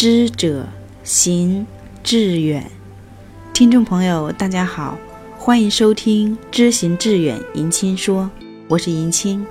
[0.00, 0.66] 知者
[1.04, 1.66] 行
[2.02, 2.70] 志远。
[3.52, 4.96] 听众朋友，大家好，
[5.36, 8.30] 欢迎收听《知行志远》，迎亲说，
[8.66, 9.46] 我是迎亲。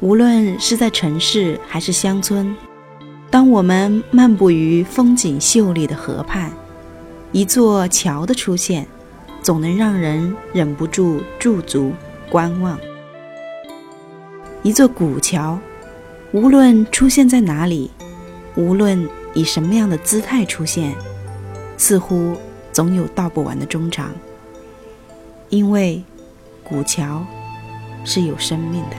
[0.00, 2.52] 无论是在城市还是乡村，
[3.30, 6.50] 当我们漫步于风景秀丽的河畔，
[7.30, 8.88] 一座桥的出现，
[9.40, 11.92] 总能让人忍不住驻足
[12.28, 12.76] 观望。
[14.64, 15.56] 一座古桥，
[16.32, 17.88] 无论出现在哪里，
[18.56, 20.94] 无论以什么样的姿态出现，
[21.76, 22.36] 似乎
[22.72, 24.10] 总有道不完的衷肠。
[25.48, 26.02] 因为
[26.62, 27.24] 古桥
[28.04, 28.96] 是有生命的。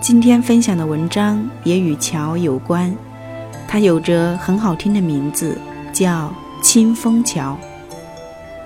[0.00, 2.94] 今天分享的文章也与桥有关，
[3.66, 5.58] 它有着很好听的名字，
[5.92, 6.32] 叫
[6.62, 7.58] 《清风桥》，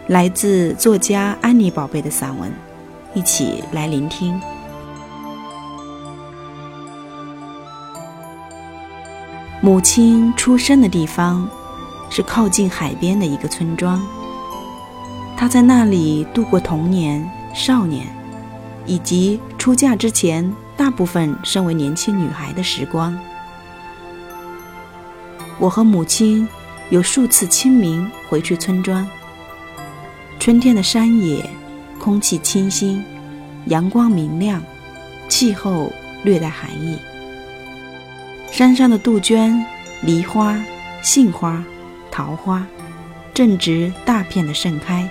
[0.08, 2.52] 来自作家安妮宝贝的散文。
[3.14, 4.38] 一起来聆听。
[9.64, 11.48] 母亲出生的地方
[12.10, 14.04] 是靠近海边的一个村庄，
[15.36, 17.24] 她在那里度过童年、
[17.54, 18.04] 少年，
[18.86, 23.16] 以及出嫁之前大部分身为年轻女孩的时光。
[25.60, 26.48] 我和母亲
[26.90, 29.06] 有数次清明回去村庄，
[30.40, 31.48] 春天的山野。
[32.00, 33.00] 空气清新，
[33.66, 34.60] 阳光明亮，
[35.28, 35.92] 气候
[36.24, 36.98] 略带寒意。
[38.52, 39.64] 山上的杜鹃、
[40.02, 40.62] 梨花、
[41.02, 41.64] 杏花、
[42.10, 42.66] 桃花，
[43.32, 45.08] 正值大片的盛开。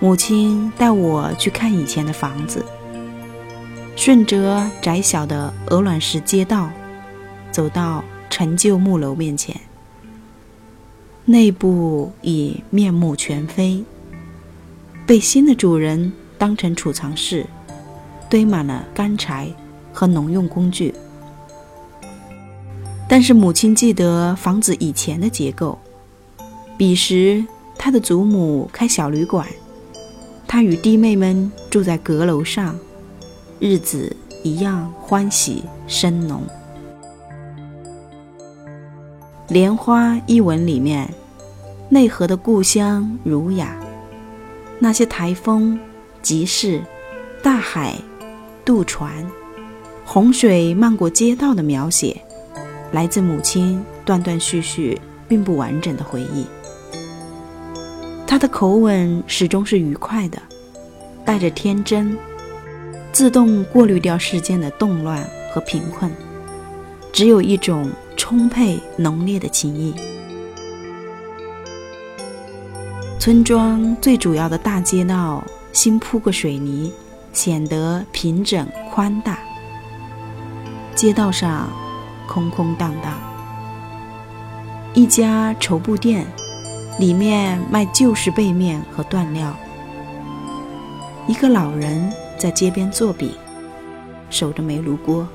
[0.00, 2.64] 母亲带我去看以前的房子，
[3.94, 6.70] 顺着窄小的鹅卵石街道，
[7.50, 9.54] 走到陈旧木楼面前，
[11.26, 13.84] 内部已面目全非。
[15.06, 17.44] 被新的主人当成储藏室，
[18.30, 19.50] 堆满了干柴
[19.92, 20.94] 和农用工具。
[23.12, 25.78] 但是母亲记得房子以前的结构。
[26.78, 27.44] 彼时，
[27.76, 29.46] 她的祖母开小旅馆，
[30.48, 32.74] 她与弟妹们住在阁楼上，
[33.58, 36.42] 日子一样欢喜生浓。
[39.52, 41.06] 《莲花》一文里面，
[41.90, 43.78] 内河的故乡儒雅。
[44.78, 45.78] 那些台风、
[46.22, 46.80] 集市、
[47.42, 47.94] 大海、
[48.64, 49.12] 渡船、
[50.02, 52.18] 洪水漫过街道的描写，
[52.92, 56.46] 来自母亲断断续续、并不完整的回忆。
[58.26, 60.40] 他的口吻始终是愉快的，
[61.24, 62.16] 带着天真，
[63.12, 66.10] 自动过滤掉世间的动乱和贫困，
[67.12, 69.94] 只有一种充沛浓烈的情谊。
[73.18, 76.92] 村庄最主要的大街道新铺过水泥，
[77.32, 79.38] 显得平整宽大。
[80.94, 81.68] 街道上
[82.32, 83.12] 空空荡荡，
[84.94, 86.26] 一家绸布店，
[86.98, 89.54] 里面卖旧式被面和缎料。
[91.26, 93.34] 一个老人在街边做饼，
[94.30, 95.28] 守着煤炉锅。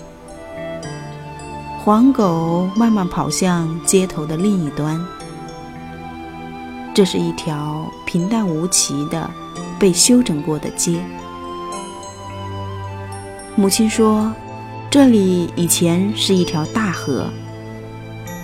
[1.83, 4.99] 黄狗慢慢跑向街头的另一端。
[6.95, 9.29] 这是一条平淡无奇的、
[9.77, 10.99] 被修整过的街。
[13.55, 14.33] 母亲说
[14.89, 17.29] ：“这里以前是一条大河，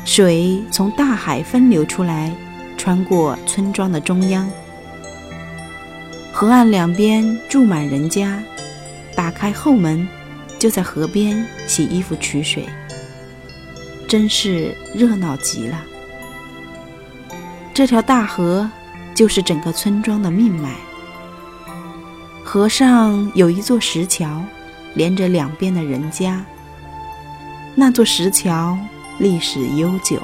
[0.03, 2.35] 水从大海分流出来，
[2.77, 4.47] 穿过村庄的中央。
[6.33, 8.43] 河岸两边住满人家，
[9.15, 10.05] 打开后门，
[10.59, 12.67] 就在河边洗衣服取水，
[14.05, 15.81] 真是热闹极了。”
[17.73, 18.69] 这条大河
[19.15, 20.75] 就是整个村庄的命脉。
[22.43, 24.43] 河上有一座石桥，
[24.93, 26.43] 连着两边的人家。
[27.75, 28.77] 那座石桥
[29.19, 30.17] 历史悠久，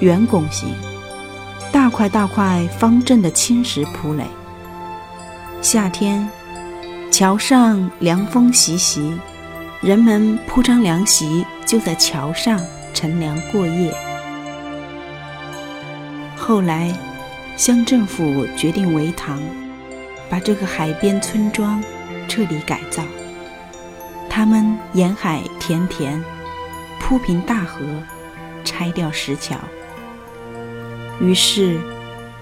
[0.00, 0.68] 圆拱形，
[1.70, 4.24] 大块大块方正的青石铺垒。
[5.60, 6.26] 夏天，
[7.10, 9.12] 桥上凉风习习，
[9.80, 12.60] 人们铺张凉席，就在桥上
[12.94, 13.94] 乘凉过夜。
[16.34, 16.90] 后来，
[17.58, 19.38] 乡政府决定围塘，
[20.30, 21.84] 把这个海边村庄
[22.26, 23.04] 彻底改造。
[24.30, 26.24] 他们沿海填田，
[26.98, 27.84] 铺平大河，
[28.64, 29.56] 拆掉石桥。
[31.20, 31.78] 于是，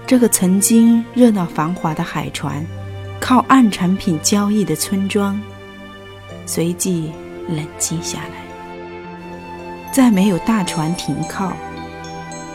[0.07, 2.65] 这个曾经热闹繁华的海船，
[3.19, 5.37] 靠岸产品交易的村庄，
[6.45, 7.11] 随即
[7.49, 8.39] 冷静下来。
[9.91, 11.51] 再没有大船停靠，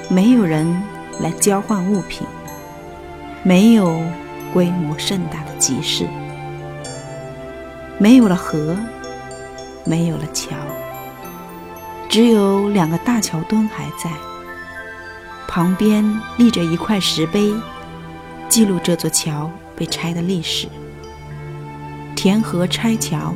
[0.09, 0.75] 没有人。
[1.21, 2.27] 来交换物品，
[3.45, 4.03] 没有
[4.53, 6.09] 规模盛大的集市，
[7.99, 8.77] 没有了河，
[9.85, 10.57] 没有了桥。
[12.09, 14.11] 只有两个大桥墩还在，
[15.49, 16.05] 旁边
[16.37, 17.53] 立着一块石碑，
[18.49, 20.69] 记录这座桥被拆的历史。
[22.15, 23.35] 填河拆桥，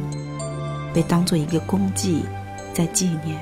[0.95, 2.25] 被当做一个功绩
[2.73, 3.39] 在纪念。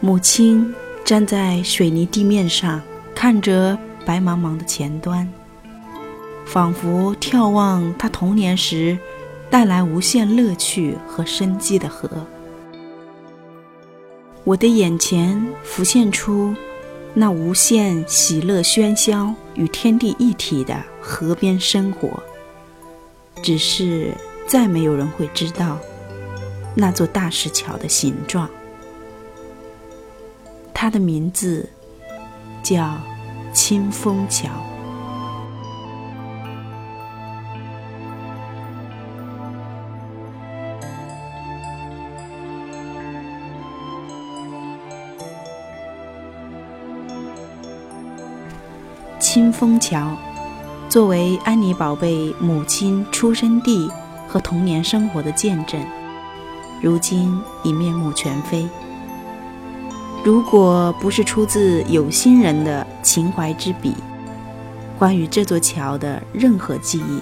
[0.00, 0.74] 母亲
[1.04, 2.80] 站在水泥地面上，
[3.14, 5.26] 看着白茫茫的前端，
[6.46, 8.98] 仿佛眺望他童年时
[9.50, 12.08] 带来无限乐趣和生机的河。
[14.44, 16.54] 我的眼前浮现出
[17.12, 19.34] 那无限喜乐喧嚣。
[19.58, 22.22] 与天地一体的河边生活，
[23.42, 24.12] 只是
[24.46, 25.78] 再没有人会知道
[26.74, 28.46] 那座大石桥的形状。
[30.74, 31.66] 它的名字
[32.62, 33.00] 叫
[33.54, 34.50] 清风桥。
[49.36, 50.16] 清风桥，
[50.88, 53.86] 作为安妮宝贝母亲出生地
[54.26, 55.78] 和童年生活的见证，
[56.80, 58.66] 如今已面目全非。
[60.24, 63.94] 如果不是出自有心人的情怀之笔，
[64.98, 67.20] 关于这座桥的任何记忆，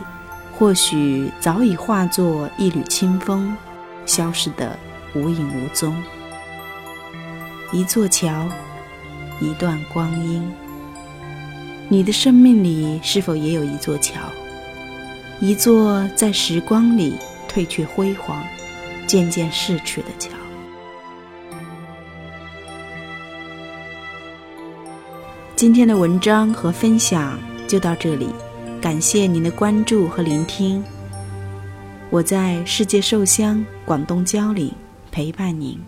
[0.56, 3.56] 或许早已化作一缕清风，
[4.06, 4.78] 消失得
[5.16, 5.92] 无影无踪。
[7.72, 8.46] 一座桥，
[9.40, 10.48] 一段光阴。
[11.88, 14.18] 你的生命里是否也有一座桥，
[15.38, 17.14] 一座在时光里
[17.46, 18.42] 褪去辉煌、
[19.06, 20.30] 渐渐逝去的桥？
[25.54, 27.38] 今天的文章和分享
[27.68, 28.28] 就到这里，
[28.80, 30.82] 感谢您的关注和聆听。
[32.10, 34.72] 我在世界寿乡广东蕉岭
[35.12, 35.78] 陪伴您。